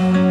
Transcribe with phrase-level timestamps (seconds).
[0.00, 0.29] Thank you.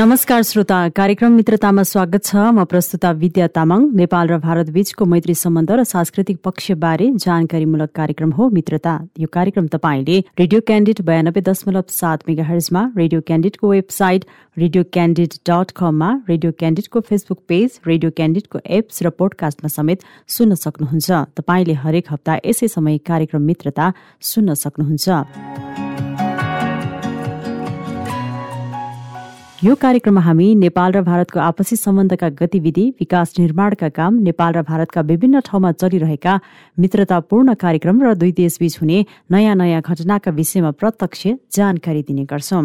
[0.00, 5.34] नमस्कार श्रोता कार्यक्रम मित्रतामा स्वागत छ। म प्रस्तुता विद्या तामाङ नेपाल र भारत बीचको मैत्री
[5.36, 11.84] सम्बन्ध र सांस्कृतिक पक्षबारे जानकारीमूलक कार्यक्रम हो मित्रता। यो कार्यक्रम तपाईँले रेडियो क्यान्डिड बयानब्बे दशमलव
[11.92, 14.24] सात मेगा हर्जमा रेडियो क्यान्डिडको वेबसाइट
[14.56, 20.54] रेडियो क्यान्डिड डट कममा रेडियो क्यान्डिडको फेसबुक पेज रेडियो क्यान्डिडको एप्स र पोडकास्टमा समेत सुन्न
[20.64, 23.92] सक्नुहुन्छ। तपाईँले हरेक हप्ता यसै समय कार्यक्रम मित्रता
[24.32, 25.69] सुन्न सक्नुहुन्छ।
[29.64, 35.00] यो कार्यक्रममा हामी नेपाल र भारतको आपसी सम्बन्धका गतिविधि विकास निर्माणका काम नेपाल र भारतका
[35.04, 36.38] विभिन्न ठाउँमा चलिरहेका
[36.80, 42.64] मित्रतापूर्ण कार्यक्रम र दुई देशबीच हुने नयाँ नयाँ घटनाका विषयमा प्रत्यक्ष जानकारी दिने गर्छौं।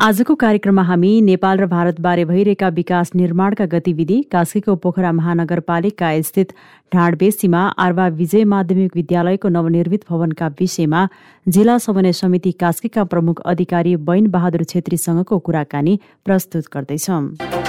[0.00, 6.52] आजको कार्यक्रममा हामी नेपाल र भारतबारे भइरहेका विकास निर्माणका गतिविधि कास्कीको पोखरा महानगरपालिका स्थित
[6.94, 11.06] ढाडबेसीमा आर्वा विजय माध्यमिक विद्यालयको नवनिर्मित भवनका विषयमा
[11.46, 17.59] जिल्ला समन्वय समिति कास्कीका प्रमुख अधिकारी बैन बहादुर छेत्रीसँगको कुराकानी प्रस्तुत गर्दैछौं।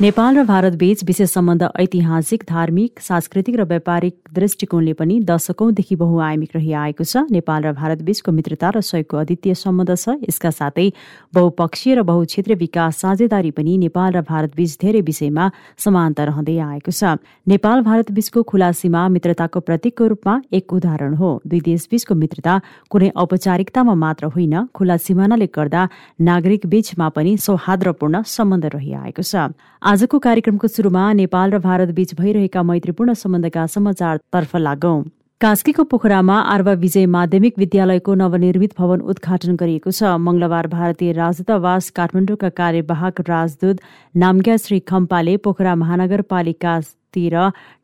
[0.00, 7.04] नेपाल र भारतबीच विशेष सम्बन्ध ऐतिहासिक धार्मिक सांस्कृतिक र व्यापारिक दृष्टिकोणले पनि दशकौंदेखि बहुआयामिक रहिआएको
[7.04, 10.92] छ। नेपाल र भारतबीचको मित्रता र सहयोगको अद्वितीय सम्बन्ध छ। यसका साथै
[11.32, 15.44] बहुपक्षीय र बहुक्षेत्रीय विकास साझेदारी पनि नेपाल र भारतबीच धेरै विषयमा
[15.80, 17.16] समानता रहँदै आएको छ।
[17.48, 22.60] नेपाल भारतबीचको खुला सीमा मित्रताको प्रतीकको रूपमा एक उदाहरण हो। दुई देशबीचको मित्रता
[22.92, 25.88] कुनै औपचारिकतामा मात्र होइन खुला सिमानाले गर्दा
[26.20, 29.56] नागरिक बीचमा पनि सौहार्दपूर्ण सम्बन्ध रहिआएको छ।
[29.86, 35.02] आजको कार्यक्रमको सुरुमा नेपाल र भारत बीच भइरहेका मैत्रीपूर्ण सम्बन्धका समाचारतर्फ लागौं।
[35.40, 42.48] कास्कीको पोखरामा आर्वा विजय माध्यमिक विद्यालयको नवनिर्मित भवन उद्घाटन गरिएको छ। मंगलबार भारतीय राजदूतावास काठमाडौँका
[42.58, 43.86] कार्यवाहक राजदूत
[44.16, 46.74] नामग्या श्री खम्पाले पोखरा महानगरपालिका
[47.14, 47.38] तिर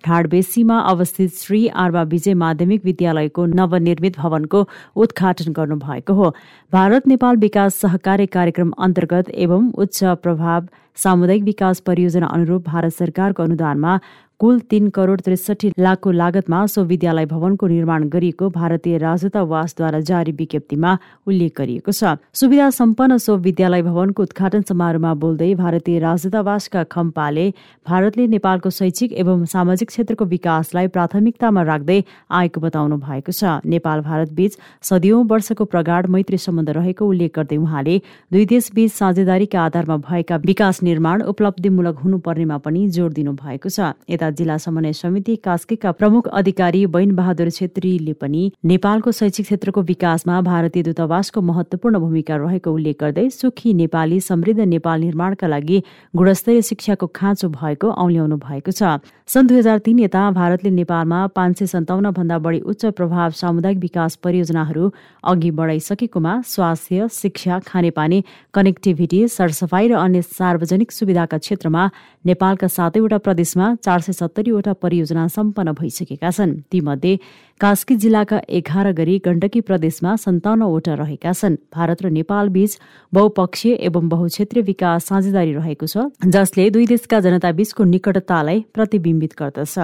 [0.05, 4.67] ढाडबेसीमा अवस्थित श्री आर्वा विजय माध्यमिक विद्यालयको नवनिर्मित भवनको
[4.99, 6.35] उद्घाटन गर्नुभएको हो।
[6.73, 10.67] भारत नेपाल विकास सहकार्य कार्यक्रम अन्तर्गत एवं उच्च प्रभाव
[10.97, 13.99] सामुदायिक विकास परियोजना अनुरूप भारत सरकारको अनुदानमा
[14.43, 20.97] कुल तीन करोड त्रिसठी लाखको लागतमा सो विद्यालय भवनको निर्माण गरिएको भारतीय राजदूतावासद्वारा जारी विज्ञप्तिमा
[21.27, 27.47] उल्लेख गरिएको छ। सुविधा सम्पन्न सो विद्यालय भवनको उद्घाटन समारोहमा बोल्दै भारतीय राजदूतावासका खम्पाले
[27.87, 32.01] भारतले नेपालको शैक्षिक एवं सामाजिक क्षेत्रको विकासलाई प्राथमिकतामा राख्दै
[32.33, 34.59] आएको बताउनु भएको छ। नेपाल भारत बीच
[34.91, 37.97] सदियौं वर्षको प्रगाढ मैत्री सम्बन्ध रहेको उल्लेख गर्दै उहाँले
[38.33, 43.95] दुई देशबीच साझेदारीका आधारमा भएका विकास निर्माण उपलब्धिमूलक हुनुपर्नेमा पनि जोड़ दिनु भएको छ
[44.33, 50.83] जिल्ला समन्वय समिति कास्कीका प्रमुख अधिकारी बैन बहादुर छेत्रीले पनि नेपालको शैक्षिक क्षेत्रको विकासमा भारतीय
[50.83, 55.83] दूतावासको महत्वपूर्ण भूमिका रहेको उल्लेख गर्दै सुखी नेपाली समृद्ध नेपाल निर्माणका लागि
[56.17, 61.59] गुणस्तरीय शिक्षाको खाँचो भएको औल्याउनु भएको छ। सन् दुई हजार तीन यता भारतले नेपालमा पाँच
[61.59, 64.91] सय सन्ताउन्न भन्दा बढी उच्च प्रभाव सामुदायिक विकास परियोजनाहरू
[65.25, 68.23] अघि बढाइसकेकोमा स्वास्थ्य शिक्षा खानेपानी
[68.55, 71.91] कनेक्टिभिटी सरसफाई र अन्य सार्वजनिक सुविधाका क्षेत्रमा
[72.27, 77.17] नेपालका सातैवटा प्रदेशमा चार सय सत्तरीवटा परियोजना सम्पन्न भइसकेका छन्। तीमध्ये
[77.61, 82.79] कास्की जिल्लाका एघार गरी गण्डकी प्रदेशमा सन्ताउन्नवटा रहेका छन्। भारत र नेपाल बीच
[83.13, 89.79] बहुपक्षीय एवं बहुक्षेत्रीय विकास साझेदारी रहेको छ जसले दुई देशका जनता बीचको निकटतालाई प्रतिबिम्बित गर्दछ।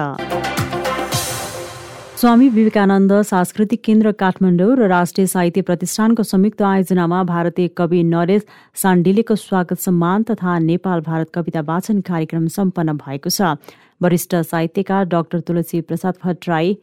[2.19, 8.41] स्वामी विवेकानन्द सांस्कृतिक केन्द्र काठमाडौँ र राष्ट्रिय साहित्य प्रतिष्ठानको संयुक्त आयोजनामा भारतीय कवि नरेश
[8.75, 13.55] साण्डिलेको स्वागत सम्मान तथा नेपाल भारत कविता वाचन कार्यक्रम सम्पन्न भएको छ।
[14.01, 16.77] वरिष्ठ साहित्यकार डाक्टर तुलसी प्रसाद भट्टराई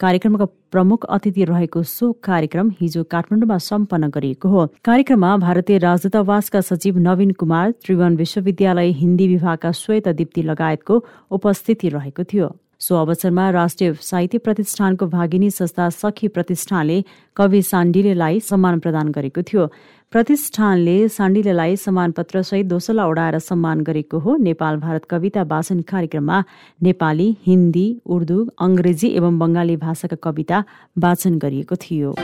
[0.00, 6.98] कार्यक्रमका प्रमुख अतिथि रहेको सो कार्यक्रम हिजो काठमाडौँमा सम्पन्न गरिएको हो। कार्यक्रममा भारतीय राजदूतावासका सचिव
[6.98, 13.92] नवीन कुमार त्रिभुवन विश्वविद्यालय हिन्दी विभागका श्वेत दीप्ति लगायतको उपस्थिति रहेको थियो। सो अवसरमा राष्ट्रिय
[14.00, 17.02] साहित्य प्रतिष्ठानको भागिनी संस्था सखी प्रतिष्ठानले
[17.36, 19.66] कवि साण्डिलेलाई सम्मान प्रदान गरेको थियो।
[20.12, 26.40] प्रतिष्ठानले साण्डिलेलाई सम्मानपत्रसहित दोसला ओढाएर सम्मान गरेको हो। नेपाल भारत कविता वाचन कार्यक्रममा
[26.82, 28.38] नेपाली हिन्दी उर्दू
[28.68, 30.64] अङ्ग्रेजी एवं बङ्गाली भाषाका कविता
[31.04, 32.14] वाचन गरिएको थियो।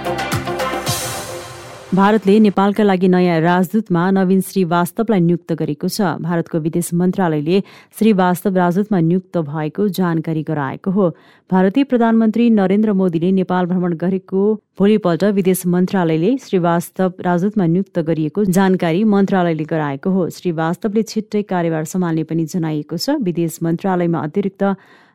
[1.95, 7.61] भारतले नेपालका लागि नयाँ राजदूतमा नवीन श्रीवास्तवलाई नियुक्त गरेको छ। भारतको विदेश मन्त्रालयले
[7.99, 11.07] श्रीवास्तव राजदूतमा नियुक्त भएको जानकारी गराएको हो।
[11.51, 14.43] भारतीय प्रधानमन्त्री नरेन्द्र मोदीले नेपाल भ्रमण गरेको
[14.75, 22.25] भोलिपल्ट विदेश मन्त्रालयले श्रीवास्तव राजदूतमा नियुक्त गरिएको जानकारी मन्त्रालयले गराएको हो। श्रीवास्तवले छिट्टै कार्यभार सम्हाल्ने
[22.27, 24.63] पनि जनाइएको छ। विदेश मन्त्रालयमा अतिरिक्त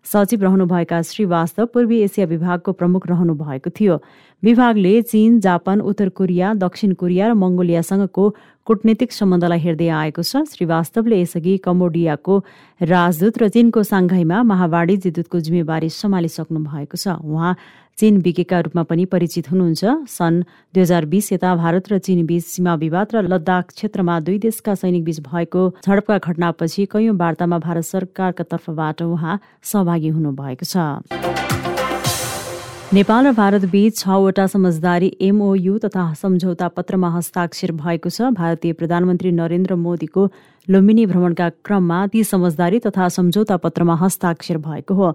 [0.06, 4.02] सचिव रहनुभएका श्रीवास्तव पूर्वी एसिया विभागको प्रमुख रहनु भएको थियो।
[4.44, 8.24] विभागले चीन जापान उत्तर कोरिया दक्षिण कोरिया र मङ्गोलियासँगको
[8.66, 12.34] कूटनीतिक सम्बन्धलाई हेर्दै आएको छ। श्रीवास्तवले यसअघि कम्बोडियाको
[12.82, 17.56] राजदूत र चीनको साङ्घाईमा महावाणिज्य दूतको जिम्मेवारी सम्हालिसक्नु भएको छ। उहाँ
[18.00, 20.36] चीन विकेका रूपमा पनि परिचित हुनुहुन्छ। सन्
[20.74, 24.76] दुई हजार बिस यता भारत र चीन बीच सीमा विवाद र लद्दाख क्षेत्रमा दुई देशका
[24.76, 31.04] सैनिक बीच भएको झडपका घटनापछि कैयौं वार्तामा भारत सरकारका तर्फबाट उहाँ सहभागी हुनुभएको छ।
[32.90, 39.32] नेपाल र भारत बीच छवटा समझदारी एमओयू तथा सम्झौता पत्रमा हस्ताक्षर भएको छ। भारतीय प्रधानमन्त्री
[39.32, 40.24] नरेन्द्र मोदीको
[40.68, 45.12] लुम्बिनी भ्रमणका क्रममा ती समझदारी तथा सम्झौता पत्रमा हस्ताक्षर भएको हो।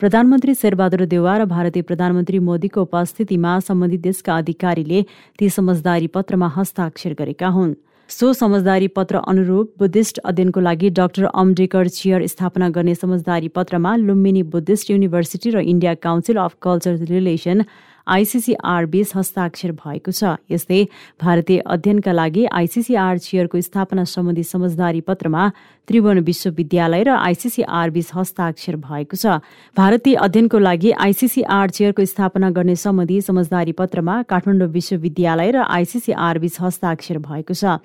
[0.00, 5.02] प्रधानमन्त्री शेरबहादुर देवा र भारतीय प्रधानमन्त्री मोदीको उपस्थितिमा सम्बन्धित देशका अधिकारीले
[5.38, 7.74] ती समझदारी पत्रमा हस्ताक्षर गरेका हुन्।
[8.10, 14.42] सो समझदारी पत्र अनुरूप बुद्धिस्ट अध्ययनको लागि डाक्टर अम्डेकर चेयर स्थापना गर्ने समझदारी पत्रमा लुम्बिनी
[14.50, 17.64] बुद्धिस्ट युनिभर्सिटी र India council of culture relation
[18.06, 20.84] ICCR बीच हस्ताक्षर भएको छ। यस्तै
[21.20, 25.48] भारतीय अध्ययनका लागि आइसिसिआर चेयरको स्थापना सम्बन्धी समझदारी पत्रमा
[25.88, 29.40] त्रिभुवन विश्वविद्यालय र आइसिसिआर बीच हस्ताक्षर भएको छ।
[29.76, 36.60] भारतीय अध्ययनको लागि आइसिसिआर चेयरको स्थापना गर्ने सम्बन्धी समझदारी पत्रमा काठमाडौँ विश्वविद्यालय र आइसिसिआर बीच
[36.60, 37.80] हस्ताक्षर भएको छ।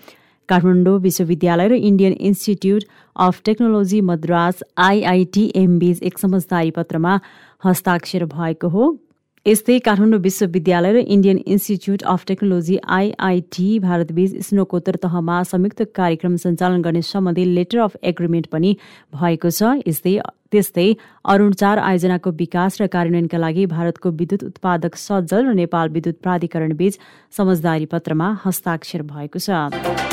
[0.50, 2.84] काठमाडौँ विश्वविद्यालय र Indian institute
[3.16, 7.20] of technology Madras IITM बीच एक समझदारी पत्रमा
[7.64, 8.98] हस्ताक्षर भएको हो।
[9.46, 16.82] यस्तै काठमाडौँ विश्वविद्यालय र Indian institute of technology IIT भारतबीच स्नोकोत्तर तहमा संयुक्त कार्यक्रम सञ्चालन
[16.82, 18.76] गर्ने सम्बन्धी लेटर अफ एग्रिमेन्ट पनि
[19.16, 20.18] भएको छ। यस्तै
[20.52, 20.88] त्यस्तै
[21.26, 26.76] अरुण चार आयोजनाको विकास र कार्यान्वयनका लागि भारतको विद्युत उत्पादक सज्जल र नेपाल विद्युत प्राधिकरण
[26.76, 27.00] बीच
[27.40, 30.09] समझदारी पत्रमा हस्ताक्षर भएको छ।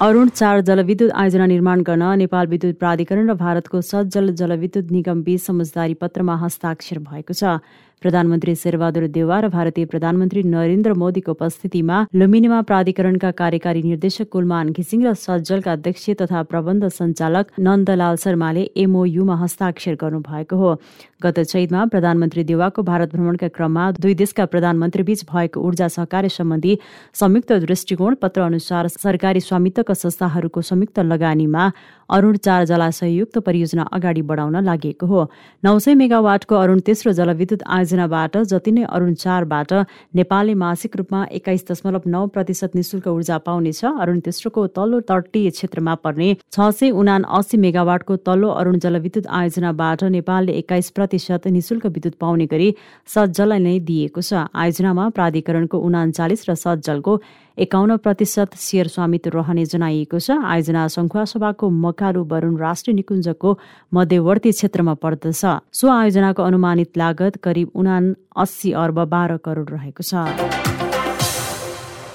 [0.00, 5.40] अरुण चार जलविद्युत आयोजना निर्माण गर्न नेपाल विद्युत प्राधिकरण र भारतको सज्जल जलविद्युत निगम बीच
[5.40, 7.56] समझदारी पत्रमा हस्ताक्षर भएको छ।
[8.02, 15.00] प्रधानमन्त्री शेरबहादुर देवा र भारतीय प्रधानमन्त्री नरेन्द्र मोदीको उपस्थितिमा लुम्बिनीमा प्राधिकरणका कार्यकारी निर्देशक कुलमान घिसिङ
[15.06, 20.76] र सज्जलका अध्यक्ष तथा प्रबन्ध सञ्चालक नन्दलाल शर्माले एमओयुमा हस्ताक्षर गर्नुभएको हो।
[21.20, 26.78] गत चैतमा प्रधानमन्त्री देवाको भारत भ्रमणका क्रममा दुई देशका प्रधानमन्त्री बीच भएको ऊर्जा सहकार्य सम्बन्धी
[27.14, 31.70] संयुक्त दृष्टिकोण पत्र अनुसार सरकारी स्वामित्वका संस्थाहरूको संयुक्त लगानीमा
[32.10, 35.22] अरूण चार जलाशययुक्त परियोजना अगाडि बढाउन लागि हो।
[35.64, 39.72] नौ सय मेगावाटको अरूण तेस्रो जलविद्युत आयोजनाबाट जति नै अरूण चारबाट
[40.14, 45.94] नेपालले मासिक रूपमा एक्काइस दशमलव नौ प्रतिशत निशुल्क ऊर्जा पाउनेछ। अरूण तेस्रोको तल्लो तटीय क्षेत्रमा
[46.04, 52.14] पर्ने छ सय उना अस्सी मेगावाटको तल्लो अरूण जलविद्युत आयोजनाबाट नेपालले एक्काइस प्रतिशत निशुल्क विद्युत
[52.18, 52.68] पाउने गरी
[53.06, 57.12] सज्जललाई नै दिएको छ। आयोजनामा प्राधिकरणको उनाचालिस र सज्जलको
[57.56, 63.50] एकाउन्न प्रतिशत सेयर स्वामित्व रहने जनाइएको छ। आयोजना सभाको मकालु वरुण राष्ट्रिय निकुञ्जको
[63.94, 67.96] मध्यवर्ती क्षेत्रमा पर्दछ। सो आयोजनाको अनुमानित लागत करिब उना
[68.36, 70.85] अस्सी अर्ब बाह्र करोड रहेको छ।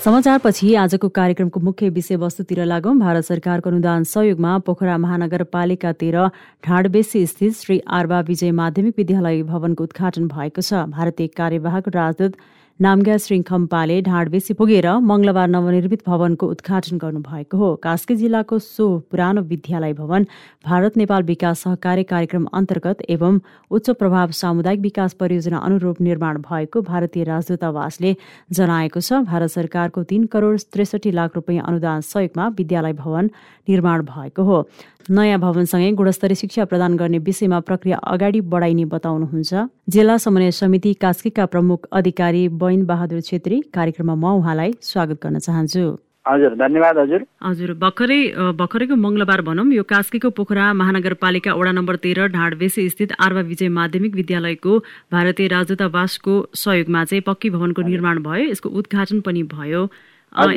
[0.01, 6.23] समाचारपछि आजको कार्यक्रमको मुख्य विषयवस्तुतिर लागौं। भारत सरकारको अनुदान सहयोगमा पोखरा महानगरपालिका तेह्र
[6.65, 12.33] ढाडबेसी स्थित श्री आर्बा विजय माध्यमिक विद्यालय भवनको उद्घाटन भएको छ। भारतीय कार्यवाहक राजदूत
[12.81, 19.41] नामग्या श्री खम्पाले ढाडबेसी पुगेर मंगलबार नवनिर्मित भवनको उद्घाटन गर्नुभएको हो। कास्की जिल्लाको सो पुरानो
[19.45, 20.25] विद्यालय भवन
[20.65, 23.39] भारत नेपाल विकास सहकारी कार्यक्रम अन्तर्गत एवं
[23.71, 28.15] उच्च प्रभाव सामुदायिक विकास परियोजना अनुरूप निर्माण भएको भारतीय राजदूतावासले
[28.49, 33.29] जनाएको छ। भारत सरकारको तीन करोड त्रिसठी लाख रुपियाँ अनुदान सहयोगमा विद्यालय भवन
[33.69, 34.65] निर्माण भएको हो।
[35.09, 41.45] नयाँ भवनसँगै गुणस्तरीय शिक्षा प्रदान गर्ने विषयमा प्रक्रिया अगाडि बढाइने बताउनुहुन्छ। जिल्ला समन्वय समिति कास्कीका
[41.45, 45.83] प्रमुख अधिकारी बैन बहादुर छेत्री कार्यक्रममा म उहाँलाई स्वागत गर्न चाहन्छु।
[46.27, 48.19] हजुर धन्यवाद हजुर। हजुर भर्खरै
[48.55, 54.13] भर्खरैको मङ्गलबार भनौँ यो कास्कीको पोखरा महानगरपालिका वडा नम्बर तेह्र ढाडबेसी स्थित आर्वा विजय माध्यमिक
[54.15, 54.77] विद्यालयको
[55.11, 59.81] भारतीय राजदूतावासको सहयोगमा चाहिँ पक्की भवनको निर्माण भयो यसको उद्घाटन पनि भयो।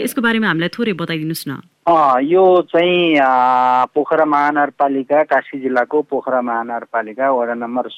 [0.04, 1.52] यसको बारेमा हामीलाई थोरै बताइदिनुहोस् न।
[2.28, 3.18] यो चाहिँ
[3.96, 7.88] पोखरा महानगरपालिका काशी जिल्लाको पोखरा महानगरपालिका वडा नम्बर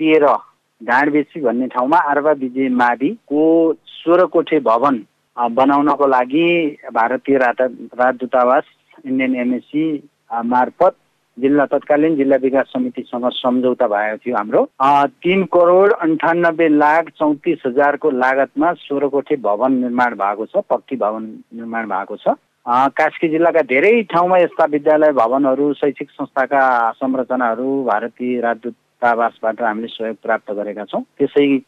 [0.00, 0.34] तेह्र
[0.80, 3.42] ढाँडबेसी भन्ने ठाउँमा आर्वा विजय माविको
[3.86, 5.02] सोह्र कोठे भवन
[5.36, 6.46] बनाउनको लागि
[6.94, 8.64] भारतीय राजदूतावास
[9.06, 9.84] इन्डियन एमएससी
[10.44, 10.94] मार्फत
[11.38, 14.62] जिल्ला तत्कालीन जिल्ला विकास समितिसँग सम्झौता भएको थियो हाम्रो।
[15.20, 21.24] तिन करोड अन्ठानब्बे लाख चौतिस हजारको लागतमा सोह्र कोठे भवन निर्माण भएको छ पक्की भवन
[21.54, 26.62] निर्माण भएको छ। कास्की जिल्लाका धेरै ठाउँमा यस्ता विद्यालय भवनहरू शैक्षिक संस्थाका
[26.96, 28.40] संरचनाहरू भारतीय
[29.02, 31.60] राजदूतावासबाट हामीले सहयोग प्राप्त गरेका छौँ। त्यसै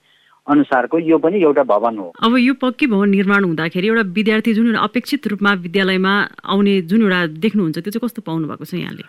[0.46, 4.74] अनुसारको यो पनि एउटा भवन हो। अब यो पक्की भवन निर्माण हुँदाखेरि एउटा विद्यार्थी जुन
[4.76, 6.12] अपेक्षित रूपमा विद्यालयमा
[6.48, 9.04] आउने जुन एउटा देख्नुहुन्छ त्यो चाहिँ कस्तो पाउनु भएको छ यहाँले?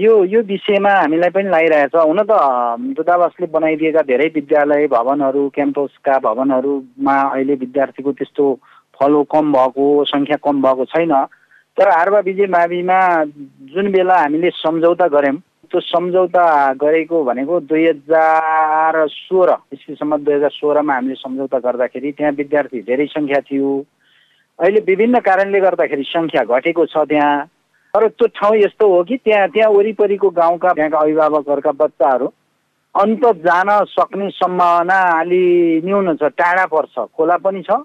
[0.00, 2.32] यो यो विषयमा हामीलाई पनि लागिरहेछ हुन त
[2.96, 8.44] दूतावासले बनाइदिएका धेरै विद्यालय भवनहरू क्याम्पसका भवनहरूमा अहिले विद्यार्थीको त्यस्तो
[8.96, 11.12] फलो कम भएको सङ्ख्या कम भएको छैन।
[11.76, 12.98] तर आर्वा विजय माविमा
[13.74, 15.38] जुन बेला हामीले सम्झौता गऱ्यौँ
[15.70, 16.44] त्यो सम्झौता
[16.80, 23.06] गरेको भनेको दुई हजार सोह्र इस्वीसम्म दुई हजार सोह्रमा हामीले सम्झौता गर्दाखेरि त्यहाँ विद्यार्थी धेरै
[23.06, 23.72] सङ्ख्या थियो।
[24.58, 27.44] अहिले विभिन्न कारणले गर्दाखेरि सङ्ख्या घटेको छ त्यहाँ।
[27.94, 32.26] तर त्यो ठाउँ यस्तो हो कि त्यहाँ त्यहाँ वरिपरिको गाउँका त्यहाँका अभिभावकहरूका बच्चाहरू
[32.94, 35.44] अन्त जान सक्ने सम्भावना अलि
[35.84, 37.82] न्यून छ टाढा पर्छ खोला पनि छ।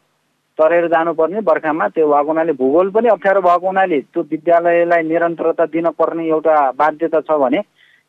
[0.60, 5.90] तरेर जानुपर्ने बर्खामा त्यो भएको हुनाले भूगोल पनि अप्ठ्यारो भएको हुनाले त्यो विद्यालयलाई निरन्तरता दिन
[6.00, 7.62] पर्ने एउटा बाध्यता छ भने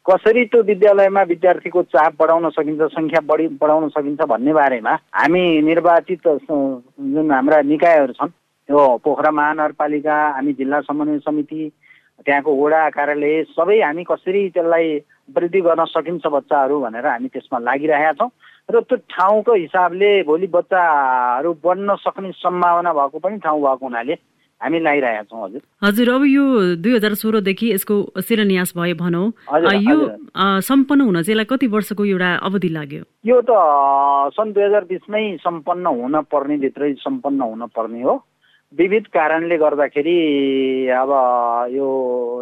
[0.07, 6.29] कसरी त्यो विद्यालयमा विद्यार्थीको चाप बढाउन सकिन्छ सङ्ख्या बढी बढाउन सकिन्छ भन्ने बारेमा हामी निर्वाचित
[6.29, 8.35] जुन हाम्रा निकायहरू छन्
[8.69, 11.71] त्यो पोखरा महानगरपालिका हामी जिल्ला समन्वय समिति
[12.27, 14.89] त्यहाँको वडा कार्यालय सबै हामी कसरी त्यसलाई
[15.37, 18.29] वृद्धि गर्न सकिन्छ बच्चाहरू भनेर हामी त्यसमा लागिरहेका छौँ।
[18.71, 24.15] र त्यो ठाउँको हिसाबले भोलि बच्चाहरू बढ्न सक्ने सम्भावना भएको पनि ठाउँ भएको हुनाले
[24.61, 26.45] हामी लगाइरहेका छौँ हजुर। हजुर अब यो
[26.85, 29.27] दुई हजार सोह्रदेखि यसको शिलान्यास भयो भनौँ।
[29.89, 29.97] यो
[30.61, 33.03] सम्पन्न हुन चाहिँ कति वर्षको एउटा अवधि लाग्यो?
[33.25, 33.51] यो त
[34.37, 38.15] सन् दुई हजार बिसमै सम्पन्न हुन पर्ने भित्रै सम्पन्न हुन पर्ने हो।
[38.73, 40.19] विविध कारणले गर्दाखेरि
[40.95, 41.11] अब
[41.75, 41.87] यो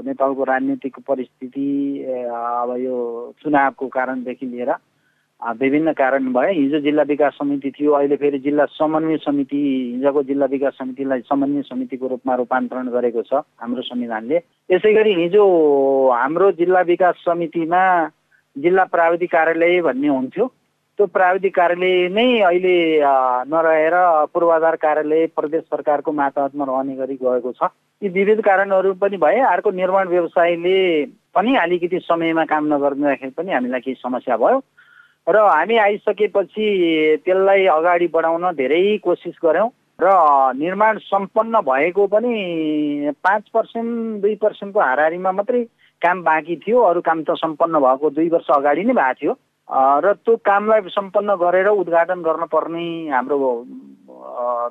[0.07, 1.69] नेपालको राजनीतिक परिस्थिति
[2.03, 2.97] अब यो
[3.43, 4.71] चुनावको कारणदेखि लिएर
[5.41, 9.57] विभिन्न कारण भए हिजो जिल्ला विकास समिति थियो अहिले फेरि जिल्ला समन्वय समिति
[9.95, 14.37] हिजोको जिल्ला विकास समितिलाई समन्वय समितिको रूपमा रूपान्तरण गरेको छ हाम्रो संविधानले।
[14.71, 15.45] यसै गरी हिजो
[16.11, 17.83] हाम्रो जिल्ला विकास समितिमा
[18.57, 20.47] जिल्ला प्राविधिक कार्यालय भन्ने हुन्थ्यो।
[20.99, 22.77] त्यो प्राविधिक कार्यालय नै अहिले
[23.47, 23.95] नरहेर
[24.35, 27.71] पूर्वाधार कार्यालय प्रदेश सरकारको मातहतमा रहने गरी गएको छ।
[28.03, 30.79] यी विविध कारणहरू पनि भए अर्को निर्माण व्यवसायले
[31.35, 34.61] पनि अलिकति समयमा काम नगर्दाखेरि पनि हामीलाई केही समस्या भयो।
[35.29, 36.67] र हामी आइसकेपछि
[37.25, 39.69] त्यसलाई अगाडि बढाउन धेरै कोसिस गऱ्यौँ
[40.01, 40.09] र
[40.57, 45.63] निर्माण सम्पन्न भएको पनि पाँच पर्सेन्ट दुई पर्सेन्टको हाराहारीमा मात्रै
[46.03, 49.33] काम बाँकी थियो। अरू काम त सम्पन्न भएको दुई वर्ष अगाडि नै भएको थियो।
[50.01, 53.37] र त्यो कामलाई सम्पन्न गरेर उद्घाटन गर्न पर्ने हाम्रो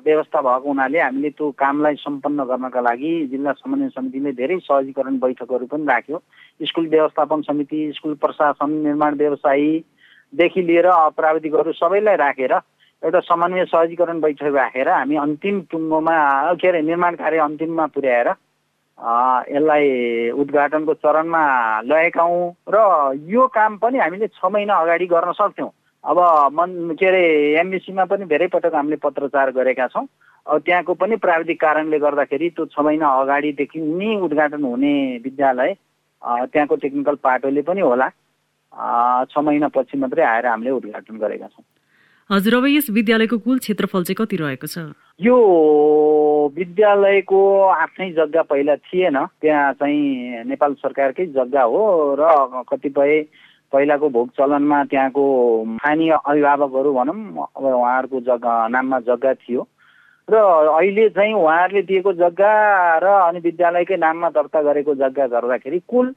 [0.02, 5.66] व्यवस्था भएको हुनाले हामीले त्यो कामलाई सम्पन्न गर्नका लागि जिल्ला समन्वय समितिले धेरै सहजीकरण बैठकहरू
[5.70, 6.18] पनि राख्यो।
[6.66, 9.70] स्कुल व्यवस्थापन समिति स्कुल प्रशासन निर्माण व्यवसायी
[10.32, 12.52] देखि लिएर प्राविधिकहरू सबैलाई राखेर
[13.02, 16.18] एउटा समन्वय सहजीकरण बैठक राखेर हामी अन्तिम टुङ्गोमा
[16.60, 18.28] के अरे निर्माण कार्य अन्तिममा पुर्याएर
[19.48, 21.42] यसलाई उद्घाटनको चरणमा
[21.86, 22.78] ल्याएका हौँ र
[23.30, 25.70] यो काम पनि हामीले छ महिना अगाडि गर्न सक्थ्यौँ।
[26.04, 26.18] अब
[26.52, 27.22] मन के अरे
[27.60, 30.06] एमबिसीमा पनि धेरै पटक हामीले पत्रचार गरेका छौँ।
[30.46, 34.94] अब त्यहाँको पनि प्राविधिक कारणले गर्दाखेरि त्यो छ महिना अगाडिदेखि नै उद्घाटन हुने
[35.24, 35.74] विद्यालय
[36.22, 38.08] त्यहाँको टेक्निकल पाटोले पनि होला।
[38.78, 41.64] छ महिनापछि मात्रै आएर हामीले उद्घाटन गरेका छौँ।
[42.30, 44.78] हजुर अब यस विद्यालयको कुल क्षेत्रफल चाहिँ कति रहेको छ?
[45.20, 45.36] यो
[46.54, 53.22] विद्यालयको आफ्नै जग्गा पहिला थिएन त्यहाँ चाहिँ नेपाल सरकारकै जग्गा हो र कतिपय
[53.72, 55.24] पहिलाको भोग चलनमा त्यहाँको
[55.76, 59.66] स्थानीय अभिभावकहरू भनौँ अब उहाँहरूको जग्गा नाममा जग्गा थियो।
[60.28, 62.52] र अहिले चाहिँ उहाँहरूले दिएको जग्गा
[63.02, 66.14] र अनि विद्यालयकै नाममा दर्ता गरेको जग्गा गर्दाखेरि कुल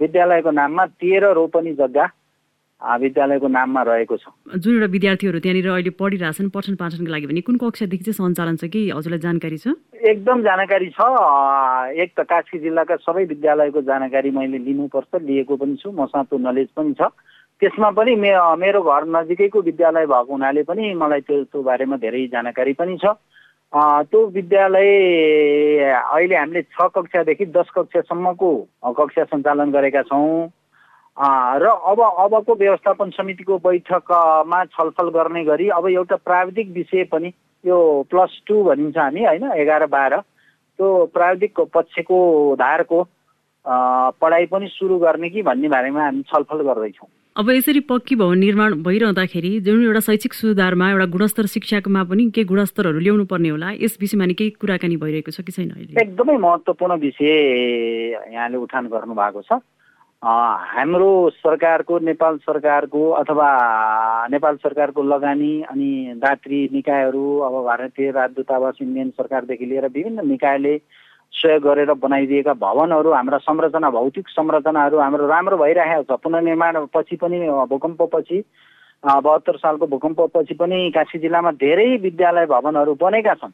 [0.00, 2.06] विद्यालयको नाममा तेह्र रोपनी जग्गा
[3.02, 4.24] विद्यालयको नाममा रहेको छ।
[4.54, 8.70] जुन एउटा विद्यार्थीहरू त्यहाँनिर अहिले पढिरहेछन् पठन पाठनको लागि भने कुन कक्षादेखि चाहिँ सञ्चालन छ
[8.70, 8.80] कि?
[8.94, 9.74] हजुरलाई जानकारी छ?
[9.98, 11.00] एकदम जानकारी छ
[11.98, 16.68] एक त कास्की जिल्लाका सबै विद्यालयको जानकारी मैले लिनुपर्छ लिएको पनि छु मसँग त्यो नलेज
[16.78, 17.10] पनि छ।
[17.58, 18.30] त्यसमा पनि मे
[18.62, 23.18] मेरो घर नजिकैको विद्यालय भएको हुनाले पनि मलाई त्यो त्यो बारेमा धेरै जानकारी पनि छ।
[23.72, 24.90] त्यो विद्यालय
[25.92, 28.50] अहिले हामीले छ कक्षादेखि दस कक्षासम्मको
[28.96, 30.48] कक्षा सञ्चालन गरेका छौँ।
[31.60, 37.32] र अब अबको व्यवस्थापन समितिको बैठकमा छलफल गर्ने गरी अब एउटा प्राविधिक विषय पनि
[37.64, 37.76] यो
[38.10, 40.16] प्लस टू भनिन्छ हामी होइन एघार बाह्र।
[40.78, 42.18] त्यो प्राविधिक पक्षको
[42.58, 43.02] धारको
[44.20, 48.74] पढाइ पनि सुरु गर्ने कि भन्ने बारेमा हामी छलफल गर्दैछौँ। अब यसरी पक्की भवन निर्माण
[48.82, 53.96] भइरहँदाखेरि जुन एउटा शैक्षिक सुधारमा एउटा गुणस्तर शिक्षामा पनि केही गुणस्तरहरू ल्याउनु पर्ने होला यस
[54.00, 56.02] विषयमा नि केही कुराकानी भइरहेको छ कि छैन अहिले?
[56.02, 57.30] एकदमै महत्त्वपूर्ण विषय
[58.34, 59.62] यहाँले उठान गर्नु भएको छ
[60.22, 63.48] हाम्रो सरकारको नेपाल सरकारको अथवा
[64.34, 70.74] नेपाल सरकारको लगानी अनि दात्री निकायहरू अब भारतीय राजदूतावास इन्डियन सरकारदेखि लिएर विभिन्न निकायले
[71.32, 77.38] सहयोग गरेर बनाइदिएका भवनहरू हाम्रा संरचना भौतिक संरचनाहरू हाम्रो राम्रो भइरहेको छ। पुनर्निर्माण पछि पनि
[77.70, 78.38] भूकम्पपछि
[79.02, 83.52] बहत्तर सालको भूकम्पपछि पनि काशी जिल्लामा धेरै विद्यालय भवनहरू बनेका छन्।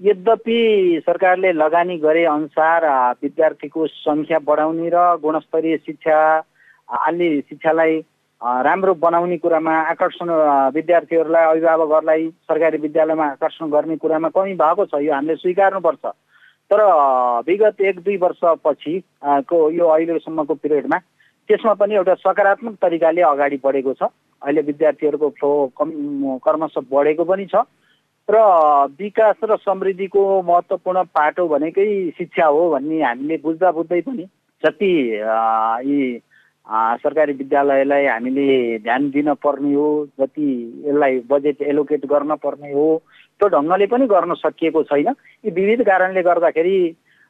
[0.00, 0.58] यद्यपि
[1.06, 2.84] सरकारले लगानी गरे अनुसार
[3.22, 6.18] विद्यार्थीको सङ्ख्या बढाउने र गुणस्तरीय शिक्षा
[6.88, 7.94] अलि शिक्षालाई
[8.42, 10.28] राम्रो बनाउने कुरामा आकर्षण
[10.74, 16.04] विद्यार्थीहरूलाई अभिभावकहरूलाई सरकारी विद्यालयमा आकर्षण गर्ने कुरामा कमी भएको छ। यो हामीले स्वीकार्नुपर्छ।
[16.70, 16.80] तर
[17.46, 20.98] विगत एक दुई वर्षपछि को यो अहिलेसम्मको पिरियडमा
[21.48, 24.02] त्यसमा पनि एउटा सकारात्मक तरिकाले अगाडि बढेको छ।
[24.42, 25.90] अहिले विद्यार्थीहरूको फ्लो कम
[26.44, 27.64] कर्मश बढेको पनि छ।
[28.28, 28.36] र
[28.98, 31.86] विकास र समृद्धिको महत्त्वपूर्ण पाटो भनेकै
[32.18, 34.24] शिक्षा हो भन्ने हामीले बुझ्दा बुझ्दै पनि
[34.62, 34.92] जति
[35.88, 36.00] यी
[36.66, 39.88] सरकारी विद्यालयलाई हामीले ध्यान दिन पर्ने हो
[40.20, 40.48] जति
[40.86, 42.86] यसलाई बजेट एलोकेट गर्न पर्ने हो
[43.40, 45.08] त्यो ढङ्गले पनि गर्न सकिएको छैन।
[45.44, 46.76] यी विविध कारणले गर्दाखेरि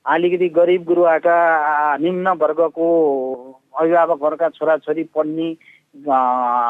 [0.07, 1.37] अलिकति गरिब गुरुवाका
[1.97, 2.87] निम्न वर्गको
[3.81, 5.49] अभिभावकहरूका छोराछोरी पढ्ने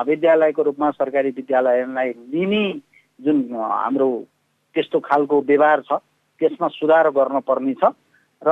[0.09, 2.65] विद्यालयको रूपमा सरकारी विद्यालयलाई लिने
[3.21, 4.09] जुन हाम्रो
[4.75, 6.01] त्यस्तो खालको व्यवहार छ
[6.41, 7.93] त्यसमा सुधार गर्नुपर्ने छ।
[8.43, 8.51] र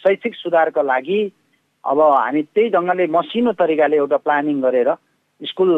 [0.00, 1.20] शैक्षिक सुधारका लागि
[1.84, 4.90] अब हामी त्यही ढङ्गले मसिनो तरिकाले एउटा प्लानिङ गरेर
[5.40, 5.70] स्कुल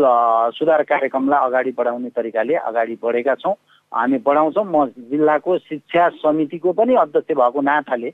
[0.59, 3.55] सुधार कार्यक्रमलाई अगाडि बढाउने तरिकाले अगाडि बढेका छौँ।
[3.93, 8.11] हामी बढाउँछौँ। म जिल्लाको शिक्षा समितिको पनि अध्यक्ष भएको नाताले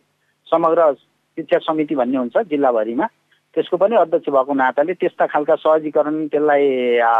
[0.47, 0.93] समग्र
[1.39, 3.07] शिक्षा समिति भन्ने हुन्छ जिल्लाभरिमा
[3.57, 6.65] त्यसको पनि अध्यक्ष भएको नाताले त्यस्ता खालका सहजीकरण त्यसलाई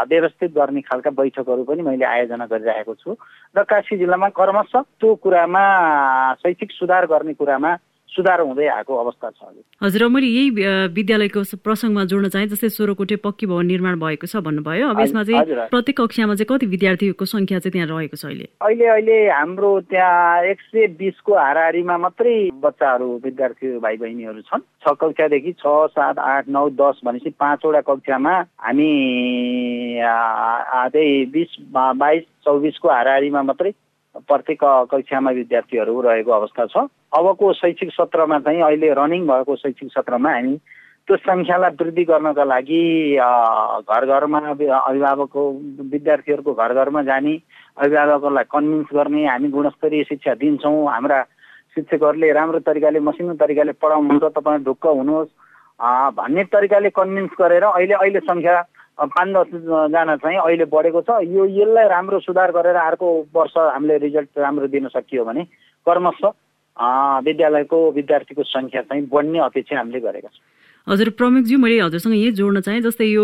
[0.05, 3.15] व्यवस्थित गर्ने खालका बैठकहरू पनि मैले आयोजना गरिरहेको छु।
[3.57, 5.63] र काशी जिल्लामा क्रमशः त्यो कुरामा
[6.45, 7.71] शैक्षिक सुधार गर्ने कुरामा
[8.09, 9.41] सुधार हुँदै आएको अवस्था छ
[9.83, 10.49] हजुर मैले यही
[10.93, 15.69] विद्यालयको प्रसङ्गमा जोड्न चाहेँ जस्तै सोह्रकोटे पक्की भवन निर्माण भएको छ भन्नुभयो। अब यसमा चाहिँ
[15.69, 18.47] प्रत्येक कक्षामा चाहिँ कति विद्यार्थीको सङ्ख्या चाहिँ त्यहाँ रहेको छ अहिले?
[18.65, 24.93] अहिले अहिले हाम्रो त्यहाँ एक सय बिसको हाराहारीमा मात्रै बच्चाहरू विद्यार्थी भाइ बहिनीहरू छन्। छ
[24.99, 28.33] कक्षादेखि छ सात आठ नौ दस भनेपछि पाँचवटा कक्षामा
[28.65, 28.91] हामी
[30.93, 33.71] त्यही बिस बाइस चौबिसको हाराहारीमा मात्रै
[34.27, 40.31] प्रत्येक कक्षामा विद्यार्थीहरू रहेको अवस्था छ। अबको शैक्षिक सत्रमा चाहिँ अहिले रनिङ भएको शैक्षिक सत्रमा
[40.31, 40.55] हामी
[41.07, 42.81] त्यो सङ्ख्यालाई वृद्धि गर्नका लागि
[43.17, 45.41] घर घरमा अभिभावकको
[45.93, 47.33] विद्यार्थीहरूको घर घरमा जाने
[47.77, 51.21] अभिभावकहरूलाई कन्भिन्स गर्ने हामी गुणस्तरीय शिक्षा दिन्छौँ। हाम्रा
[51.75, 55.31] शिक्षकहरूले राम्रो तरिकाले मसिनो तरिकाले पढाउनुहुन्छ तपाईँ ढुक्क हुनुहोस्।
[56.13, 58.55] भन्ने तरिकाले कन्भिन्स गरेर अहिले अहिले सङ्ख्या
[58.99, 64.37] पाँच दसजना चाहिँ अहिले बढेको छ। यो यसलाई राम्रो सुधार गरेर अर्को वर्ष हामीले रिजल्ट
[64.37, 65.43] राम्रो दिन सकियो भने
[65.87, 66.31] क्रमशः
[67.25, 70.47] विद्यालयको विद्यार्थीको सङ्ख्या चाहिँ बढ्ने अपेक्षा हामीले गरेका छौँ।
[70.87, 73.23] हजुर प्रमुखज्यू मैले हजुरसँग यही जोड्न चाहेँ जस्तै यो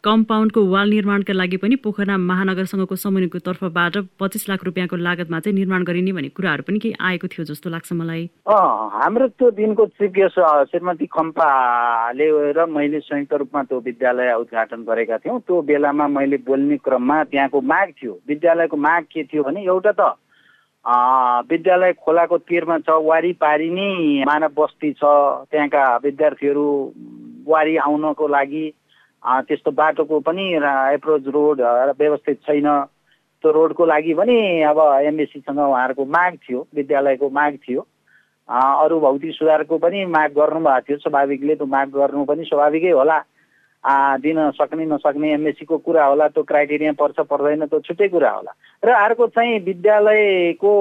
[0.00, 5.82] कम्पाउन्डको वाल निर्माणका लागि पनि पोखरा महानगरसँगको समन्वयको तर्फबाट पच्चिस लाख रुपियाँको लागतमा चाहिँ निर्माण
[5.84, 10.16] गरिने भन्ने कुराहरू पनि केही आएको थियो जस्तो लाग्छ मलाई। हाम्रो त्यो दिनको चिफ
[10.72, 16.76] श्रीमती खम्पाले र मैले संयुक्त रूपमा त्यो विद्यालय उद्घाटन गरेका थियौँ। त्यो बेलामा मैले बोल्ने
[16.80, 20.16] क्रममा त्यहाँको माग थियो। विद्यालयको माग के थियो भने एउटा त
[20.84, 25.04] विद्यालय खोलाको तिरमा छ वारिपारि नै मानव बस्ती छ
[25.50, 26.66] त्यहाँका विद्यार्थीहरू
[27.46, 28.64] वारी आउनको लागि
[29.22, 30.46] त्यस्तो बाटोको पनि
[30.94, 31.60] एप्रोच रोड
[31.98, 32.68] व्यवस्थित छैन।
[33.44, 37.80] त्यो रोडको लागि पनि अब एमबिसीसँग उहाँहरूको माग थियो विद्यालयको माग थियो।
[38.50, 43.18] अरू भौतिक सुधारको पनि माग गर्नुभएको थियो स्वाभाविकले त्यो माग गर्नु पनि स्वाभाविकै होला।
[43.84, 48.88] दिन सक्ने नसक्ने एमएससीको कुरा होला त्यो क्राइटेरिया पर्छ पर्दैन त्यो छुट्टै कुरा होला। र
[48.88, 50.72] अर्को चाहिँ विद्यालयको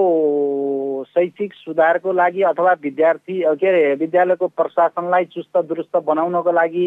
[1.10, 6.86] शैक्षिक सुधारको लागि अथवा विद्यार्थी के अरे विद्यालयको प्रशासनलाई चुस्त दुरुस्त बनाउनको लागि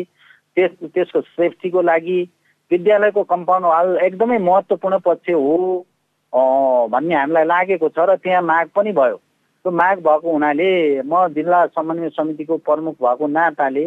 [0.57, 2.21] त्यस त्यसको सेफ्टीको लागि
[2.71, 5.85] विद्यालयको कम्पाउन्ड वाल एकदमै महत्त्वपूर्ण पक्ष हो
[6.95, 9.17] भन्ने हामीलाई लागेको छ र त्यहाँ माग पनि भयो।
[9.65, 13.85] त्यो माग भएको हुनाले म जिल्ला समन्वय समितिको प्रमुख भएको नाताले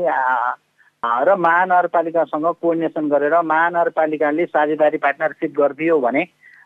[1.05, 6.21] र महानगरपालिकासँग कोअर्डिनेसन गरेर महानगरपालिकाले साझेदारी पार्टनरसिप गरिदियो भने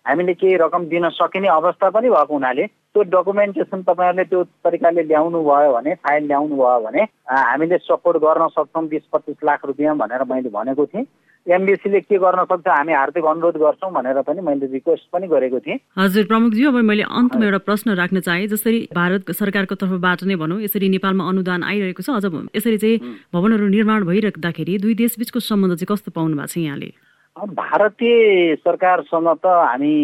[0.08, 5.44] हामीले केही रकम दिन सकिने अवस्था पनि भएको हुनाले त्यो डकुमेन्टेसन तपाईँहरूले त्यो तरिकाले ल्याउनु
[5.44, 10.24] भयो भने फाइल ल्याउनु भयो भने हामीले सपोर्ट गर्न सक्छौँ बिस पच्चिस लाख रुपियाँ भनेर
[10.24, 11.06] मैले भनेको थिएँ।
[11.47, 15.77] एमबिसीले के गर्न सक्छ हामी हार्दिक अनुरोध गर्छौँ भनेर पनि मैले रिक्वेस्ट पनि गरेको थिएँ।
[15.97, 20.62] हजुर प्रमुखज्यू अब मैले अन्तमा एउटा प्रश्न राख्न चाहेँ जसरी भारत सरकारको तर्फबाट नै भनौँ
[20.62, 22.25] यसरी नेपालमा अनुदान आइरहेको छ अझ
[22.56, 22.97] यसरी चाहिँ
[23.34, 26.91] भवनहरू निर्माण भइराख्दाखेरि दुई देशबीचको सम्बन्ध चाहिँ कस्तो पाउनु भएको छ यहाँले?
[27.36, 29.95] भारतीय सरकारसँग त हामी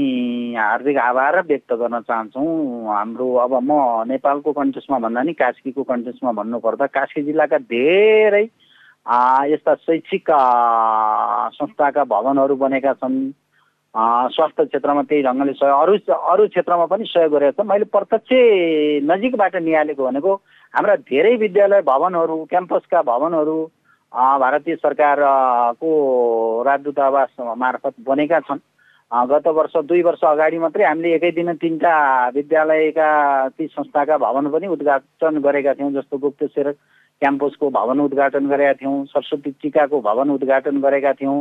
[0.57, 3.71] हार्दिक आभार व्यक्त गर्न चाहन्छौँ। हाम्रो अब म
[4.09, 8.45] नेपालको कन्टेस्टमा भन्दा नि कास्कीको कन्टेस्टमा भन्नुपर्दा कास्की जिल्लाका धेरै
[9.07, 10.25] यस्ता शैक्षिक
[11.55, 13.31] संस्थाका भवनहरू बनेका छन्।
[14.35, 15.93] स्वास्थ्य क्षेत्रमा त्यही ढङ्गले सहयोग अरू
[16.31, 18.29] अरू क्षेत्रमा पनि सहयोग गरेका छन्। मैले प्रत्यक्ष
[19.09, 20.33] नजिकबाट निहालेको भनेको
[20.73, 23.57] हाम्रा धेरै विद्यालय भवनहरू क्याम्पसका भवनहरू
[24.11, 25.91] भारतीय सरकारको
[26.67, 28.59] राजदूतावास मार्फत बनेका छन्।
[29.11, 31.95] गत वर्ष दुई वर्ष अगाडि मात्रै हामीले एकै दिन तिनवटा
[32.35, 33.09] विद्यालयका
[33.55, 36.71] ती संस्थाका भवन पनि उद्घाटन गरेका थियौँ जस्तो गुप्तेश्वर
[37.21, 41.39] क्याम्पसको भवन उद्घाटन गरेका थियौँ सरस्वती टिकाको भवन उद्घाटन गरेका थियौँ।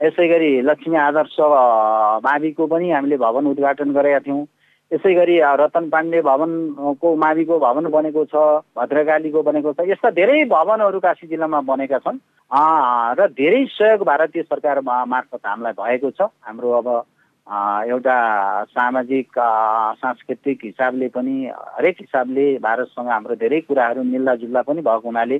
[0.00, 1.36] यसै गरी लक्ष्मी आदर्श
[2.24, 4.46] माविको पनि हामीले भवन उद्घाटन गरेका थियौँ।
[4.90, 8.34] यसै गरी रतन पाण्डे भवनको माविको भवन बनेको छ
[8.78, 12.18] भद्रकालीको बनेको छ यस्ता धेरै भवनहरू काशी जिल्लामा बनेका छन्।
[13.18, 16.88] र धेरै सहयोग भारतीय सरकार मार्फत हामीलाई भएको छ। हाम्रो अब
[17.48, 18.16] एउटा
[18.76, 19.38] सामाजिक
[20.00, 21.36] सांस्कृतिक हिसाबले पनि
[21.76, 25.38] हरेक हिसाबले भारतसँग हाम्रो धेरै कुराहरू मिल्दाजुल्दा पनि भएको हुनाले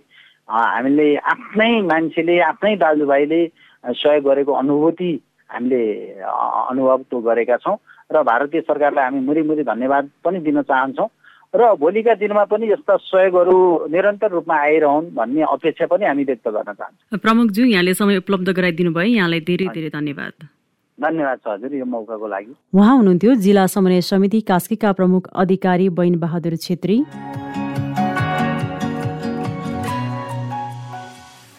[0.48, 3.40] हामीले आफ्नै मान्छेले आफ्नै दाजुभाइले
[3.84, 5.12] सहयोग गरेको अनुभूति
[5.50, 5.82] हामीले
[6.24, 7.76] अनुभव त्यो गरेका छौँ
[8.12, 11.08] र भारतीय सरकारलाई हामी मुरी धन्यवाद पनि दिन चाहन्छौँ
[11.54, 13.56] र भोलिका दिनमा पनि यस्ता सहयोगहरू
[13.92, 18.92] निरन्तर रूपमा आइरहन् भन्ने अपेक्षा पनि हामी व्यक्त गर्न चाहन्छौँ। प्रमुखज्यू यहाँले समय उपलब्ध गराइदिनु
[18.92, 20.48] भयो यहाँलाई धेरै धेरै धन्यवाद।
[20.98, 26.18] धन्यवाद छ हजुर यो मौकाको लागि। उहाँ हुनुहुन्थ्यो जिल्ला समन्वय समिति कास्कीका प्रमुख अधिकारी बैन
[26.18, 26.96] बहादुर छेत्री।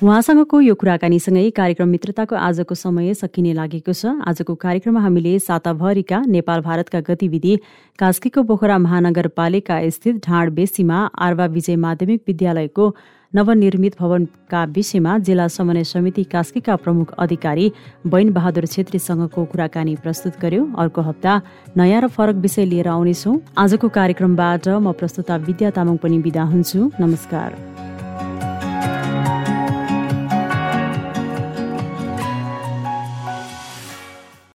[0.02, 6.62] उहाँसँगको यो कुराकानीसँगै कार्यक्रम मित्रताको आजको समय सकिने लागेको छ। आजको कार्यक्रममा हामीले साताभरिका नेपाल
[6.62, 7.56] भारतका गतिविधि
[8.00, 12.86] कास्कीको पोखरा महानगरपालिका स्थित ढाँड बेसीमा आर्वा विजय माध्यमिक विद्यालयको
[13.34, 17.72] नवनिर्मित भवनका विषयमा जिल्ला समन्वय समिति कास्कीका प्रमुख अधिकारी
[18.08, 21.42] बैन बहादुर छेत्रीसँगको कुराकानी प्रस्तुत गर्यो। अर्को हप्ता
[21.78, 26.92] नयाँ र फरक विषय लिएर आउनेछौ। आजको कार्यक्रमबाट म प्रस्तुता विद्या तामाङ पनि विदा हुन्छु।
[27.00, 27.89] नमस्कार।